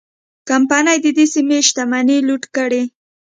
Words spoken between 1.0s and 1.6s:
د دې سیمې